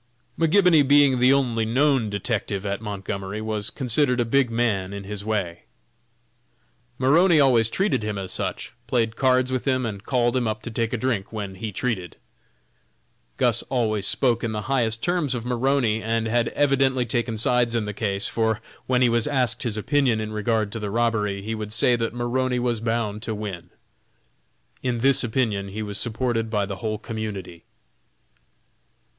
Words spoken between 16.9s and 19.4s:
taken sides in the case, for, when he was